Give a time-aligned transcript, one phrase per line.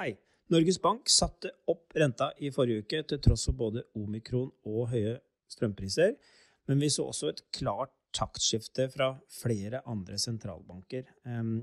[0.00, 0.14] Hei.
[0.48, 5.18] Norges Bank satte opp renta i forrige uke til tross for både omikron og høye
[5.52, 6.14] strømpriser,
[6.70, 9.10] men vi så også et klart taktskifte fra
[9.42, 11.04] flere andre sentralbanker.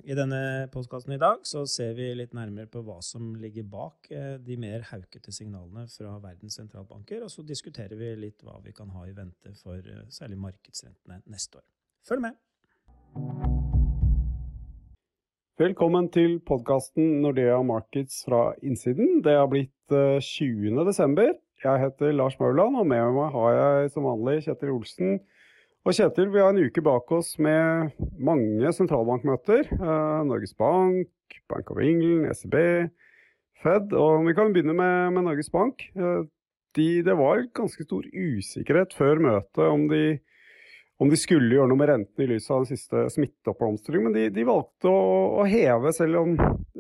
[0.06, 4.12] I denne postkassen i dag så ser vi litt nærmere på hva som ligger bak
[4.14, 8.78] eh, de mer haukete signalene fra verdens sentralbanker, og så diskuterer vi litt hva vi
[8.78, 11.72] kan ha i vente for eh, særlig markedsrentene neste år.
[12.06, 13.57] Følg med!
[15.58, 19.24] Velkommen til podkasten Nordea Markets fra innsiden.
[19.26, 20.68] Det har blitt 20.
[20.70, 21.32] Eh, desember.
[21.64, 25.16] Jeg heter Lars Mauland, og med meg har jeg som vanlig Kjetil Olsen.
[25.82, 27.90] Og Kjetil, vi har en uke bak oss med
[28.22, 29.66] mange sentralbankmøter.
[29.74, 31.10] Eh, Norges Bank,
[31.50, 32.94] Bank of England, ECB,
[33.64, 33.98] Fed.
[33.98, 35.88] Og vi kan begynne med, med Norges Bank.
[35.98, 36.22] Eh,
[36.78, 40.20] de, det var ganske stor usikkerhet før møtet om de
[40.98, 44.08] om de skulle gjøre noe med rentene i lys av den siste smitteoppblomstringen.
[44.08, 45.02] Men de, de valgte å,
[45.38, 46.32] å, heve, selv om,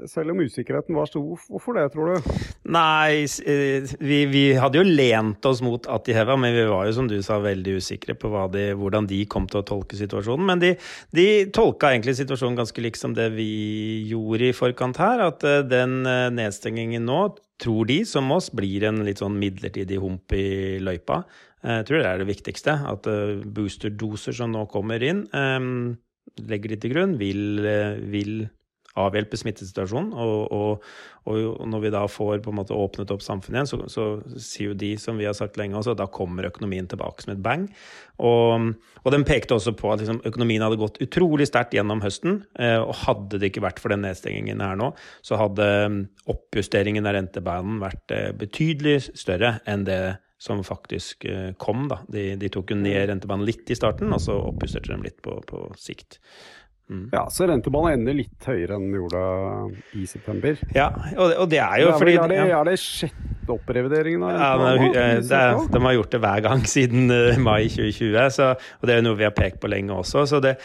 [0.09, 1.43] selv om, usikkerheten var stor.
[1.51, 2.31] Hvorfor det, tror du?
[2.73, 6.89] Nei, eh, vi, vi, hadde jo lent oss mot at de heva, men vi var
[6.89, 10.49] jo, som du sa, veldig usikre på de, hvordan de kom til å tolke situasjonen.
[10.49, 10.73] Men de,
[11.13, 13.51] de tolka egentlig situasjonen ganske lik som det vi
[14.09, 15.27] gjorde i forkant her.
[15.29, 17.27] At eh, den eh, nedstengingen nå
[17.61, 21.23] tror de, som oss, blir en litt sånn midlertidig hump i løypa.
[21.67, 22.75] Jeg tror det er det viktigste.
[22.87, 25.71] At eh, boosterdoser som nå kommer inn, eh,
[26.47, 28.47] legger de til grunn, vil, eh, vil
[28.97, 30.11] avhjelpe smittesituasjonen.
[30.17, 30.85] Og, og,
[31.29, 34.07] og, når vi da får på en måte åpnet opp samfunnet igjen, så, så,
[34.41, 37.33] sier jo de, som vi har sagt lenge også, at da kommer økonomien tilbake som
[37.35, 37.67] et bang.
[38.17, 38.71] Og,
[39.03, 42.41] og den pekte også på at liksom, økonomien hadde gått utrolig sterkt gjennom høsten.
[42.59, 44.93] Eh, og hadde det ikke vært for den nedstengingen her nå,
[45.25, 45.99] så hadde mm,
[46.33, 50.01] oppjusteringen av rentebanen vært eh, betydelig større enn det
[50.37, 51.87] som faktisk eh, kom.
[51.91, 52.01] Da.
[52.07, 55.39] De, de tok jo ned rentebanen litt i starten, og så oppjusterte de litt på,
[55.49, 56.19] på sikt.
[56.87, 57.09] Mm.
[57.11, 59.23] Ja, Så rentebanen ender litt høyere enn den gjorde
[59.99, 60.59] i september.
[60.75, 64.23] Ja, og, og det er jo det er, fordi Er det, er det sjette opprevideringen?
[64.23, 68.17] Av ja, det, det er, de har gjort det hver gang siden uh, mai 2020,
[68.37, 70.23] så, og det er jo noe vi har pekt på lenge også.
[70.31, 70.55] Så det,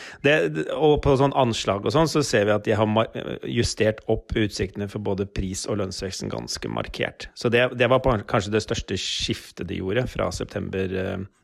[0.78, 3.12] og på sånn anslag og sånn, så ser vi at de har
[3.50, 7.32] justert opp utsiktene for både pris- og lønnsveksten ganske markert.
[7.34, 10.98] Så det, det var kanskje det største skiftet de gjorde fra september.
[11.02, 11.41] Uh, Eh,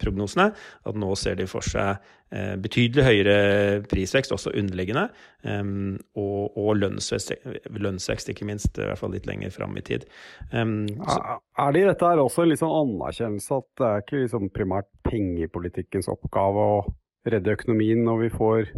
[0.00, 0.50] prognosene.
[0.88, 1.98] At nå ser de for seg
[2.32, 3.36] eh, betydelig høyere
[3.90, 5.08] prisvekst, også underliggende,
[5.44, 5.72] eh,
[6.20, 7.34] og, og lønnsvekst,
[7.76, 10.06] lønnsvekst, ikke minst, i hvert fall litt lenger fram i tid.
[10.52, 14.88] er det i dette her også en liksom anerkjennelse at det er ikke liksom primært
[15.06, 16.80] pengepolitikkens oppgave å
[17.28, 18.70] redde økonomien når vi får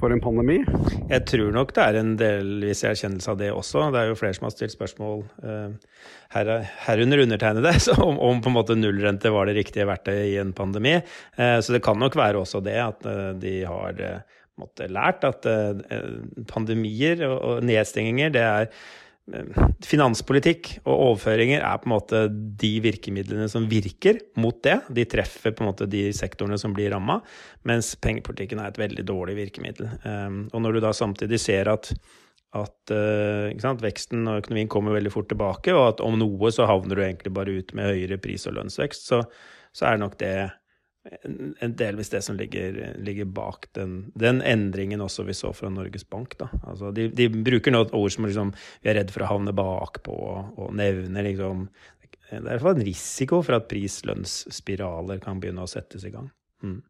[0.00, 0.58] for en pandemi?
[1.10, 3.88] Jeg tror nok det er en delvis erkjennelse av det også.
[3.94, 6.00] Det er jo flere som har stilt spørsmål, uh,
[6.34, 6.52] her,
[6.86, 7.74] herunder undertegnede,
[8.06, 10.96] om, om på en måte nullrente var det riktige verktøyet i en pandemi.
[11.38, 14.02] Uh, så det kan nok være også det at uh, de har
[14.60, 15.46] måtte, lært at
[16.46, 18.68] pandemier og nedstenginger, det er
[19.84, 22.18] finanspolitikk og overføringer er på en måte
[22.60, 24.76] de virkemidlene som virker mot det.
[24.92, 27.20] De treffer på en måte de sektorene som blir ramma,
[27.64, 29.88] mens pengepolitikken er et veldig dårlig virkemiddel.
[30.04, 31.94] Ehm, og når du da samtidig ser at,
[32.54, 32.94] at
[33.64, 37.06] sant, veksten og økonomien kommer veldig fort tilbake, og at om noe så havner du
[37.06, 39.24] egentlig bare ut med høyere pris- og lønnsvekst, så,
[39.72, 40.36] så er nok det
[41.60, 46.06] en delvis det som ligger, ligger bak den, den, endringen også vi så fra Norges
[46.08, 46.36] Bank.
[46.40, 46.48] Da.
[46.62, 50.14] Altså de, de, bruker nå ord som liksom, vi er redd for å havne bakpå,
[50.14, 51.68] og, og nevner liksom
[52.30, 56.14] Det er i hvert fall en risiko for at pris-lønnsspiraler kan begynne å settes i
[56.14, 56.32] gang.
[56.64, 56.80] Mm.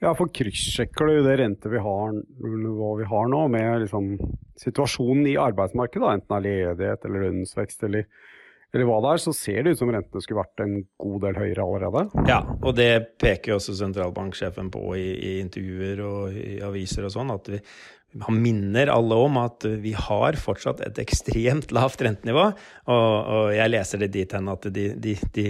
[0.00, 4.14] Ja, for kryssjekker du det rente vi har, nå, med liksom,
[4.62, 8.08] situasjonen i arbeidsmarkedet, enten det er ledighet eller lønnsvekst eller
[8.72, 11.38] eller hva det er, så ser det ut som rentene skulle vært en god del
[11.40, 12.26] høyere allerede.
[12.30, 12.90] Ja, og det
[13.22, 17.58] peker jo også sentralbanksjefen på i, i intervjuer og i aviser og sånn, at vi,
[18.18, 22.48] han minner alle om at vi har fortsatt et ekstremt lavt rentenivå.
[22.90, 25.46] Og, og jeg leser det dit hen at de, de, de,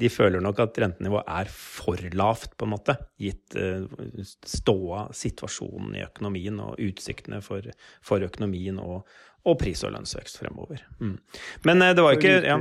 [0.00, 2.96] de, føler nok at rentenivået er for lavt, på en måte.
[3.20, 3.86] Gitt uh,
[4.46, 7.70] ståa, situasjonen i økonomien og utsiktene for,
[8.02, 9.04] for økonomien og,
[9.44, 10.82] og pris- og lønnsvekst fremover.
[10.98, 11.18] Mm.
[11.64, 12.58] Men uh, det var ikke ja.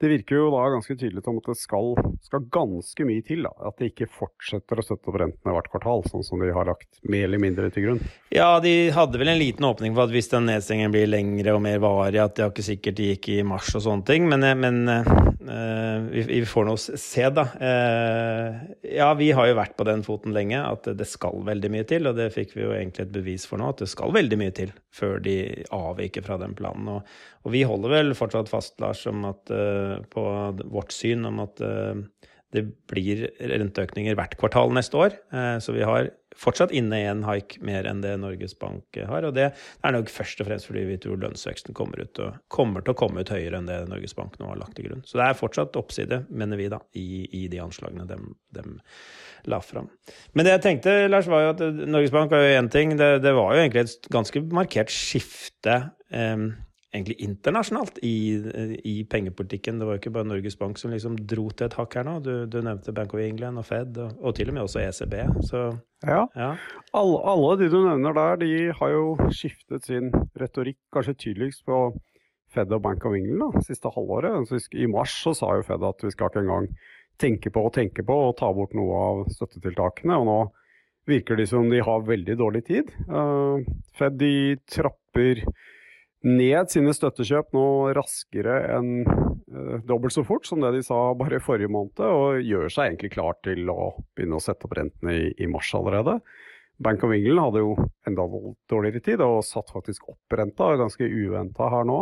[0.00, 1.92] Det virker jo da ganske tydelig som at det skal,
[2.24, 3.44] skal ganske mye til.
[3.46, 6.68] da, At de ikke fortsetter å støtte opp rentene hvert kvartal, sånn som de har
[6.68, 8.02] lagt mer eller mindre til grunn.
[8.34, 11.62] Ja, de hadde vel en liten åpning for at hvis den nedstengingen blir lengre og
[11.64, 14.28] mer varig, at det er ikke sikkert de gikk i mars og sånne ting.
[14.30, 17.46] Men, eh, men øh, vi, vi, får nå se, da.
[17.54, 18.64] Uh,
[18.94, 22.08] ja, vi har jo vært på den foten lenge, at det skal veldig mye til.
[22.10, 24.54] Og det fikk vi jo egentlig et bevis for nå, at det skal veldig mye
[24.56, 25.38] til før de
[25.74, 26.90] avviker fra den planen.
[26.96, 27.14] Og,
[27.44, 30.24] og vi holder vel fortsatt fast, Lars, om at uh, på
[30.72, 32.04] vårt syn om at uh,
[32.54, 35.16] det blir renteøkninger hvert kvartal neste år.
[35.34, 39.26] Eh, så vi har fortsatt inne en haik mer enn det Norges Bank har.
[39.26, 42.84] Og det er nok først og fremst fordi vi tror lønnsveksten kommer, ut og, kommer
[42.84, 45.02] til å komme ut høyere enn det Norges Bank nå har lagt til grunn.
[45.06, 48.20] Så det er fortsatt oppside, mener vi, da, i, i de anslagene de,
[48.54, 48.66] de,
[49.50, 49.90] la fram.
[50.32, 52.94] Men det jeg tenkte, Lars, var jo at Norges Bank var jo én ting.
[53.00, 55.80] Det, det, var jo egentlig et ganske markert skifte.
[56.14, 56.46] Eh,
[56.94, 58.16] egentlig internasjonalt i,
[58.84, 59.78] i, pengepolitikken.
[59.78, 62.16] Det var jo ikke bare Norges Bank som liksom dro til et hakk her nå.
[62.24, 65.14] Du, du nevnte Bank of England og Fed, og, og, til og med også ECB.
[65.50, 65.66] Så,
[66.06, 66.24] ja.
[66.38, 66.50] ja.
[66.94, 68.50] Alle, alle, de du nevner der, de
[68.80, 70.10] har jo skiftet sin
[70.40, 71.86] retorikk kanskje tydeligst på
[72.54, 74.52] Fed og Bank of England da, siste halvåret.
[74.72, 76.68] I mars så sa jo Fed at vi skal ikke engang
[77.20, 80.18] tenke på og tenke på å ta bort noe av støttetiltakene.
[80.18, 80.38] og nå
[81.08, 82.90] virker det som de har veldig dårlig tid.
[83.10, 83.60] Uh,
[83.98, 85.42] Fed de trapper
[86.24, 87.66] ned sine støttekjøp nå
[87.96, 92.40] raskere enn eh, dobbelt så fort som det de sa bare i forrige måned, og
[92.40, 96.18] gjør seg egentlig klar til å begynne å sette opp rentene i, i mars allerede.
[96.82, 97.74] Bank of England hadde jo
[98.08, 98.26] enda
[98.72, 102.00] dårligere tid og satt faktisk opp renta, ganske uventa her nå.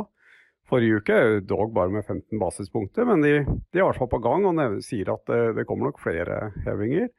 [0.71, 4.23] Forrige uke, dog bare med 15 basispunkter, men de, de er i hvert fall på
[4.25, 7.11] gang og sier at det, det kommer nok flere hevinger.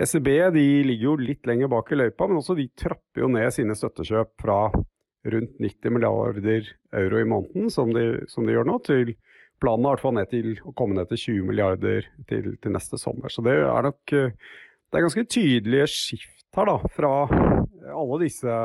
[0.00, 3.76] ECB ligger jo litt lenger bak i løypa, men også de trapper jo ned sine
[3.76, 4.58] støttekjøp fra
[5.28, 6.66] rundt 90 milliarder
[6.98, 9.14] euro i måneden, som de, som de gjør nå, til
[9.62, 12.74] planen er i hvert fall ned til å komme ned til 20 milliarder til, til,
[12.74, 13.30] neste sommer.
[13.30, 14.14] Så det er nok
[14.92, 17.12] det er ganske tydelige skift her da, fra
[17.92, 18.56] alle disse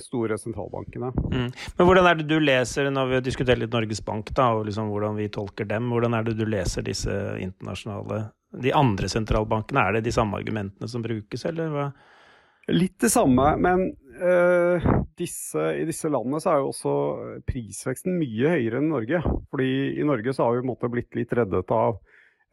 [0.00, 1.10] store sentralbankene.
[1.12, 1.50] Mm.
[1.52, 4.64] Men hvordan er det du leser, når vi har diskutert litt Norges Bank, da, og
[4.68, 7.12] liksom hvordan vi tolker dem, hvordan er det du leser disse
[7.42, 8.30] internasjonale
[8.64, 11.86] De andre sentralbankene, er det de samme argumentene som brukes, eller hva?
[12.72, 13.90] Litt det samme, men
[14.22, 14.84] uh,
[15.18, 16.94] disse, i disse landene så er jo også
[17.44, 19.20] prisveksten mye høyere enn Norge.
[19.52, 19.70] Fordi
[20.00, 21.98] i Norge så har vi på blitt litt reddet av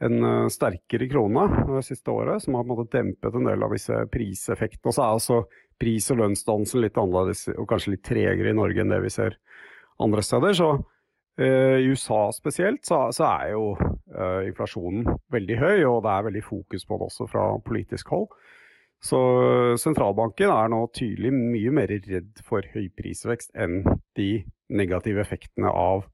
[0.03, 4.03] en uh, sterkere krone det siste året, som har på dempet en del av disse
[4.11, 4.91] priseffektene.
[4.91, 5.41] Og så er altså
[5.79, 9.39] pris- og lønnsdannelsen litt annerledes og kanskje litt tregere i Norge enn det vi ser
[10.03, 10.59] andre steder.
[10.59, 13.77] Så uh, i USA spesielt så, så er jo
[14.11, 18.27] inflasjonen veldig høy, og det er veldig fokus på det også fra politisk hold.
[19.01, 19.19] Så
[19.81, 23.81] sentralbanken er nå tydelig mye mer redd for høy prisvekst enn
[24.17, 26.05] de negative effektene av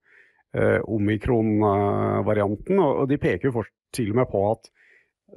[0.55, 2.79] eh, omikron-varianten.
[2.79, 4.71] Og, og de peker jo til og med på at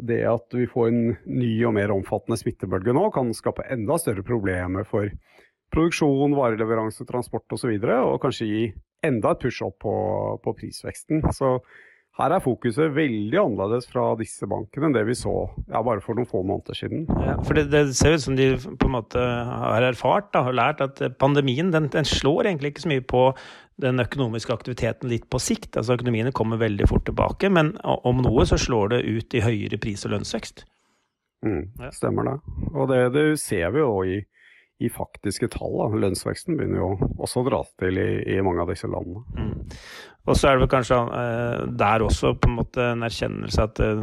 [0.06, 4.22] det at vi får en ny og mer omfattende smittebølge nå, kan skape enda større
[4.26, 5.10] problemer for
[5.74, 7.72] produksjon, vareleveranse, transport osv.
[7.74, 8.64] Og, så og kanskje gi
[9.06, 9.94] enda et push opp på,
[10.44, 11.24] på prisveksten.
[11.34, 11.56] Så
[12.20, 15.34] her er fokuset veldig annerledes fra disse bankene enn det vi så
[15.70, 17.06] ja, bare for noen få måneder siden.
[17.24, 20.82] Ja, for det, det, ser ut som de på en måte har erfart og lært
[20.84, 23.24] at pandemien den, den, slår egentlig ikke så mye på
[23.80, 25.72] den økonomiske aktiviteten litt på sikt.
[25.80, 29.80] Altså Økonomiene kommer veldig fort tilbake, men om noe så slår det ut i høyere
[29.80, 30.66] pris- og lønnsvekst.
[31.46, 31.62] Mm,
[31.96, 32.36] stemmer det.
[32.74, 34.18] Og det, det ser vi jo i
[34.80, 35.76] i faktiske tall.
[35.76, 35.88] Da.
[36.04, 39.24] Lønnsveksten begynner jo også å dra til i, i mange av disse landene.
[39.36, 39.68] Mm.
[40.28, 43.80] Og så er det vel kanskje uh, der også på en måte en erkjennelse at
[43.80, 44.02] uh,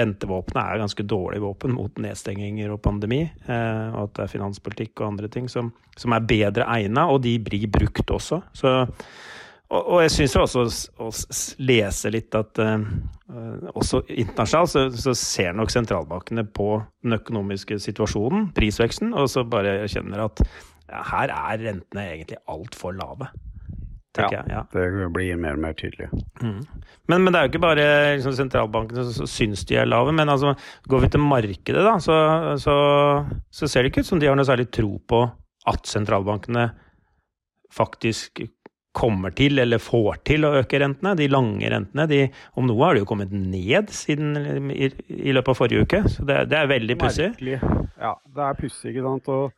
[0.00, 3.22] rentevåpenet er ganske dårlig våpen mot nedstenginger og pandemi.
[3.48, 7.22] Uh, og at det er finanspolitikk og andre ting som, som er bedre egna, og
[7.24, 8.42] de blir brukt også.
[8.56, 8.74] Så
[9.68, 10.64] og, og jeg syns også
[11.04, 11.10] å,
[11.60, 12.86] lese litt at uh,
[13.76, 16.70] også internasjonalt så, så, ser nok sentralbankene på
[17.04, 20.40] den økonomiske situasjonen, prisveksten, og så bare erkjenner at
[20.88, 23.28] ja, her er rentene egentlig altfor lave.
[24.18, 26.08] Ja, jeg, ja, det blir mer og mer tydelig.
[26.40, 26.62] Mm.
[27.06, 27.84] Men, men, det er jo ikke bare
[28.16, 30.14] liksom, sentralbankene som syns de er lave.
[30.16, 30.56] Men altså,
[30.90, 32.16] går vi til markedet, da, så,
[32.58, 32.74] så,
[33.52, 35.22] så ser det ikke ut som de har noe særlig tro på
[35.68, 36.70] at sentralbankene
[37.74, 38.42] faktisk
[38.98, 41.14] kommer til, eller får til, å øke rentene.
[41.18, 42.06] De lange rentene.
[42.10, 42.20] De,
[42.58, 46.02] om noe har de jo kommet ned siden i, i løpet av forrige uke.
[46.10, 47.30] Så det, det er veldig pussig.
[47.98, 49.30] Ja, det er pussig, ikke sant.
[49.32, 49.52] Og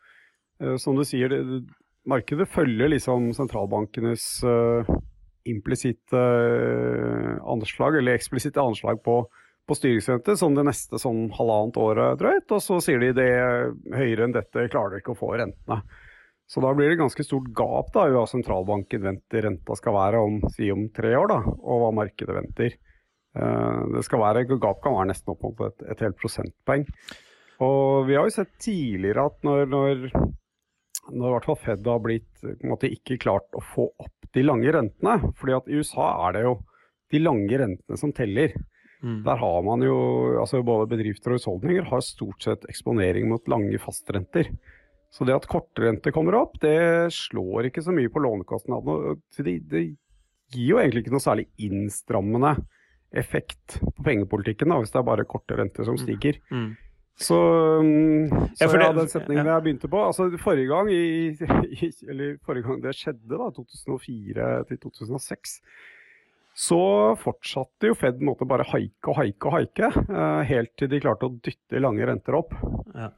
[0.64, 1.62] uh, som du sier, det,
[2.10, 4.90] markedet følger liksom sentralbankenes uh,
[5.48, 9.22] implisitte uh, anslag, eller eksplisitte anslag på,
[9.68, 12.48] på styringsrente som det neste sånn halvannet året drøyt.
[12.52, 13.32] Og så sier de det
[13.96, 15.80] høyere enn dette klarer de ikke å få rentene.
[16.50, 20.40] Så da blir det ganske stort gap da, hva sentralbanken venter renta skal være om,
[20.50, 22.74] si om tre år, da, og hva markedet venter.
[23.38, 26.82] Uh, det skal være, Gap kan være nesten opp mot et, et helt prosentpoeng.
[27.62, 30.02] Og vi har jo sett tidligere at når, når,
[31.12, 34.72] når i hvert fall Fed har blitt måte, ikke klart å få opp de lange
[34.74, 36.56] rentene fordi at i USA er det jo
[37.10, 38.56] de lange rentene som teller.
[39.04, 39.22] Mm.
[39.26, 39.96] Der har man jo,
[40.42, 44.50] altså Både bedrifter og husholdninger har stort sett eksponering mot lange fastrenter.
[45.10, 49.16] Så det at kortrente kommer opp, det slår ikke så mye på lånekostnadene.
[49.36, 49.82] Det, det,
[50.54, 52.54] gir jo egentlig ikke noe særlig innstrammende
[53.10, 56.38] effekt på pengepolitikken da, hvis det er bare korte renter som stiger.
[56.54, 56.72] Mm.
[57.20, 57.36] Så,
[57.82, 59.56] um, så Ja, ja, den setningen ja.
[59.58, 64.46] jeg begynte på altså Forrige gang i, i, eller forrige gang det skjedde, da, 2004
[64.70, 65.58] til 2006,
[66.56, 66.80] så
[67.20, 71.28] fortsatte jo Fed måtte bare haike og haike og haike, eh, helt til de klarte
[71.28, 72.56] å dytte lange renter opp.
[72.94, 73.10] Det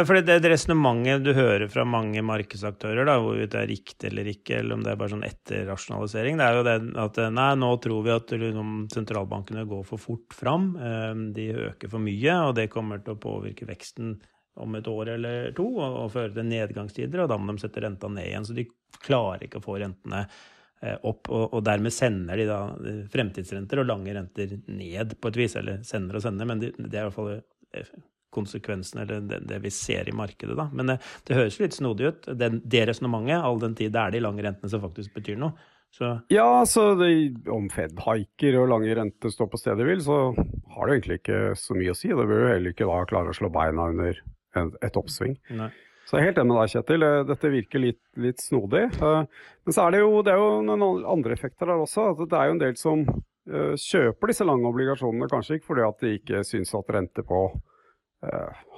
[0.00, 4.08] er fordi det, det resonnementet du hører fra mange markedsaktører, da, hvorvidt det er riktig
[4.08, 7.48] eller ikke, eller om det er bare sånn etterrasjonalisering, det er jo det at nei,
[7.60, 10.70] nå tror vi at liksom, sentralbankene går for fort fram.
[10.80, 14.14] eh, De øker for mye, og det kommer til å påvirke veksten
[14.62, 17.80] om et år eller to og, og føre til nedgangstider, og da må de sette
[17.84, 18.44] renta ned igjen.
[18.48, 18.66] Så de
[19.00, 23.80] klarer ikke å få rentene eh, opp, og, og dermed sender de da eh, fremtidsrenter
[23.80, 27.06] og lange renter ned på et vis, eller sender og sender, men det, det er
[27.06, 30.68] i hvert fall eh, konsekvensen, eller det, det vi ser i markedet, da.
[30.72, 30.98] Men det,
[31.28, 34.42] det høres litt snodig ut, den, det resonnementet, all den tid det er de lange
[34.42, 35.52] rentene som faktisk betyr noe.
[35.92, 37.10] Så Ja, så det,
[37.52, 40.32] om Fed haiker og lange renter står på stedet hvil, så
[40.72, 42.08] har det jo egentlig ikke så mye å si.
[42.08, 44.22] Det bør jo heller ikke da klare å slå beina under
[44.56, 45.36] et oppsving.
[45.52, 45.68] nei.
[46.08, 47.04] Så jeg er helt enig med deg, Kjetil.
[47.06, 48.82] Eh, Dette virker litt, litt snodig.
[49.00, 49.22] Eh,
[49.64, 52.08] Men så er det jo, det er jo noen andre effekter der også.
[52.26, 56.02] Det er jo en del som eh, kjøper disse lange obligasjonene, kanskje ikke fordi at
[56.02, 57.44] de ikke syns at rente på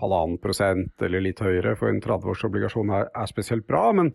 [0.01, 4.15] halvannen prosent eller litt høyere for en 30-årsobligasjon er, er spesielt bra, men,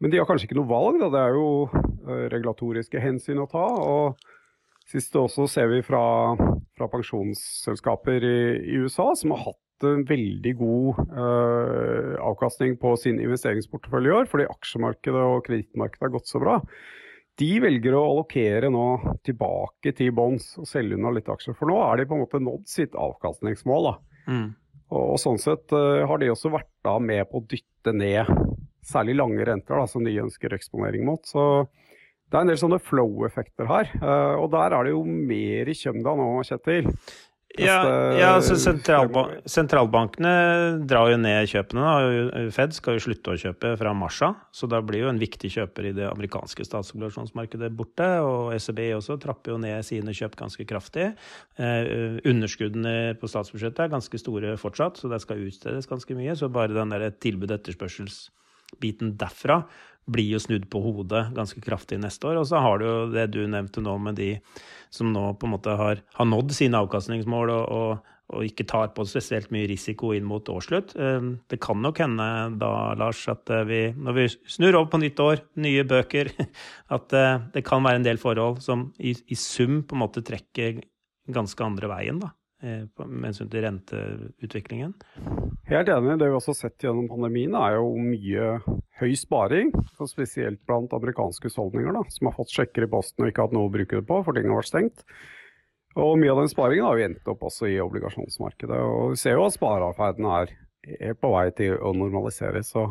[0.00, 1.00] men de har kanskje ikke noe valg.
[1.00, 1.08] Da.
[1.14, 3.64] Det er jo eh, regulatoriske hensyn å ta.
[3.64, 4.20] og
[4.90, 6.02] Sist også ser vi fra,
[6.74, 8.38] fra pensjonsselskaper i,
[8.72, 14.26] i USA som har hatt en veldig god eh, avkastning på sin investeringsportefølje i år,
[14.28, 16.58] fordi aksjemarkedet og kredittmarkedet har gått så bra.
[17.40, 18.86] De velger å allokere nå
[19.24, 21.56] tilbake til bonds og selge unna litt aksjer.
[21.56, 23.88] For nå er de på en måte nådd sitt avkastningsmål.
[23.88, 23.94] da.
[24.30, 24.48] Mm.
[24.90, 28.30] Og, og sånn sett uh, har de også vært da med på å dytte ned
[28.86, 31.22] særlig lange renter, da, som de ønsker eksponering mot.
[31.28, 31.66] Så
[32.30, 33.90] det er en del sånne flow-effekter her.
[33.98, 36.88] Uh, og der er det jo mer i kjømda nå, Kjetil.
[37.58, 37.78] Ja,
[38.14, 40.32] ja altså sentralba sentralbankene
[40.86, 41.82] drar jo ned kjøpene.
[41.82, 42.44] da.
[42.54, 45.50] Fed skal jo slutte å kjøpe fra mars av, så da blir jo en viktig
[45.56, 48.06] kjøper i det amerikanske statsobligasjonsmarkedet borte.
[48.22, 51.10] Og ECB også trapper jo ned sine kjøp ganske kraftig.
[51.58, 56.38] Eh, underskuddene på statsbudsjettet er ganske store fortsatt, så det skal utstedes ganske mye.
[56.38, 57.10] Så bare den der
[58.70, 59.64] tilbud-etterspørselsbiten derfra
[60.10, 62.40] blir jo snudd på hodet ganske kraftig neste år.
[62.40, 64.40] Og så har du jo det du nevnte nå med de
[64.90, 68.90] som nå på en måte har, har nådd sine avkastningsmål og, og, og ikke tar
[68.96, 70.96] på spesielt mye risiko inn mot årsslutt.
[70.96, 72.26] Eh, Det kan nok hende
[72.58, 76.32] da, Lars, at eh, vi når vi snur over på nytt år, nye bøker,
[76.96, 80.26] at eh, det kan være en del forhold som i, i sum på en måte
[80.26, 80.82] trekker
[81.30, 82.32] ganske andre veien, da.
[82.62, 84.94] Eh, Med hensyn til renteutviklingen.
[85.70, 86.16] Helt enig.
[86.20, 89.74] Det vi også har sett gjennom pandemien, er jo mye høy sparing.
[90.00, 93.74] Spesielt blant amerikanske husholdninger, som har fått sjekker i posten og ikke hatt noe å
[93.74, 95.04] bruke det på, for ting har vært stengt.
[95.98, 98.82] Og mye av den sparingen har jo endt opp også i obligasjonsmarkedet.
[98.86, 100.52] Og vi ser jo at spareatferden er,
[101.20, 102.70] på vei til å normaliseres.
[102.72, 102.86] Så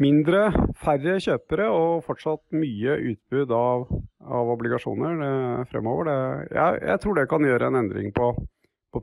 [0.00, 0.48] mindre,
[0.80, 3.84] færre kjøpere og fortsatt mye utbud av,
[4.24, 5.34] av obligasjoner det,
[5.72, 6.08] fremover.
[6.08, 8.32] Det, jeg, jeg tror det kan gjøre en endring på,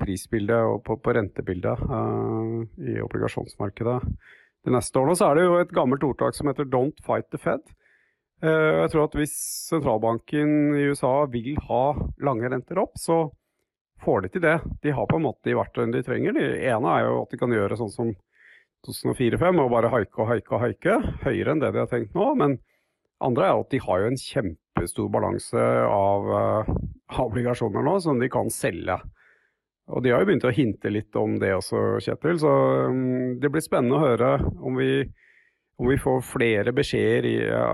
[0.02, 3.98] prisbildet og på, på rentebildet uh, i obligasjonsmarkedet
[4.68, 5.18] de neste årene.
[5.18, 7.74] Så er det jo et gammelt ordtak som heter 'don't fight the Fed'.
[8.44, 9.36] Uh, jeg tror at hvis
[9.70, 11.84] sentralbanken i USA vil ha
[12.22, 13.26] lange renter opp, så
[14.06, 14.58] får de til det.
[14.84, 16.38] De har på en måte de verktøyene de trenger.
[16.38, 18.14] Det ene er jo at de kan gjøre sånn som
[18.86, 22.30] 2004-2005 og bare haike og haike og haike, høyere enn det de har tenkt nå.
[22.40, 22.60] Men
[23.24, 26.74] andre er at de har jo en kjempestor balanse av uh,
[27.26, 29.00] obligasjoner nå som de kan selge.
[29.88, 32.42] Og de har jo begynt å hinte litt om det også, Kjetil.
[32.42, 32.52] Så
[32.92, 35.06] um, det blir spennende å høre om vi,
[35.80, 37.70] om vi får flere beskjeder i, ja,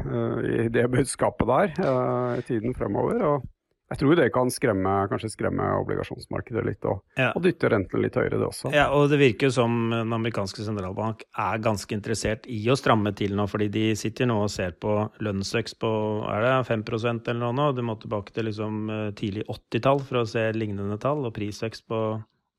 [0.00, 3.20] eh, i det budskapet der eh, i tiden fremover.
[3.28, 3.48] Og
[3.88, 7.30] jeg tror det kan skremme, kanskje skremme obligasjonsmarkedet litt, og, Ja.
[7.34, 8.72] og dytte rentene litt høyere, det også.
[8.74, 13.14] Ja, og det virker jo som den amerikanske sentralbank er ganske interessert i å stramme
[13.16, 15.92] til nå, fordi de sitter nå og ser på lønnsvekst på
[16.28, 17.68] er det 5% eller noe nå.
[17.74, 21.86] Du må tilbake til liksom eh, tidlig 80-tall for å se lignende tall, og prisvekst
[21.88, 22.02] på,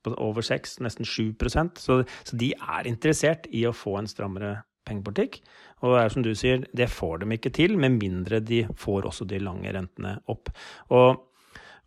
[0.03, 1.36] på over 6, nesten 7
[1.77, 5.39] så, så de er interessert i å få en strammere pengepolitikk.
[5.79, 9.08] Og det er som du sier, det får de ikke til, med mindre de får
[9.10, 10.51] også de lange rentene opp.
[10.91, 11.25] Og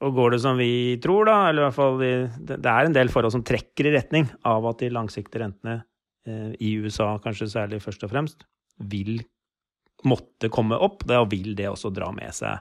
[0.02, 2.88] og går det som vi tror, da, eller i hvert fall de, det det er
[2.88, 5.76] en del forhold som trekker i retning av at de langsiktige rentene
[6.26, 8.42] eh, i USA kanskje særlig først og fremst
[8.90, 9.20] vil
[10.08, 11.06] måtte komme opp.
[11.06, 12.58] Da vil det også dra med seg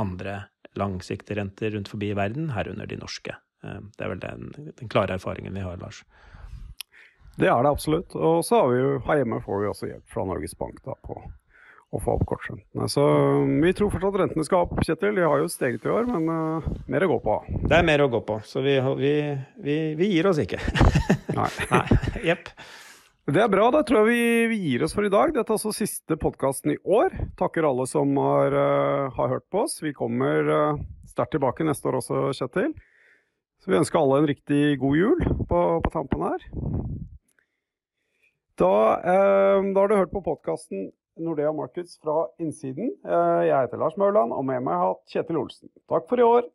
[0.00, 0.40] andre
[0.78, 3.36] langsiktige renter rundt forbi i verden, herunder de norske.
[3.64, 4.48] Eh, det er vel den,
[4.80, 6.02] den klare erfaringen vi har, Lars.
[7.38, 8.16] Det er det absolutt.
[8.18, 10.96] Og så har vi jo her hjemme får vi også hjelp fra Norges Bank da,
[11.06, 11.20] på
[11.88, 12.88] å få opp kortrentene.
[12.92, 13.04] Så
[13.62, 15.14] vi tror fortsatt rentene skal opp, Kjetil.
[15.16, 17.38] De har jo steget i år, men uh, mer å gå på.
[17.70, 19.14] Det er mer å gå på, så vi, vi,
[19.64, 20.60] vi, vi gir oss ikke.
[21.38, 21.48] Nei.
[21.70, 21.86] Nei.
[22.28, 22.52] Jepp.
[23.28, 23.70] Det er bra.
[23.72, 25.32] Da tror jeg vi, vi gir oss for i dag.
[25.36, 27.14] Dette er altså siste podkasten i år.
[27.40, 29.78] Takker alle som har, uh, har hørt på oss.
[29.84, 32.74] Vi kommer uh, sterkt tilbake neste år også, Kjetil.
[33.64, 36.44] Så vi ønsker alle en riktig god jul på, på tampen her.
[38.58, 42.90] Da, eh, da har du hørt på podkasten Nordea Markets fra innsiden.
[43.06, 45.70] Eh, jeg heter Lars Mauland, og med meg har jeg hatt Kjetil Olsen.
[45.86, 46.50] Takk for i år.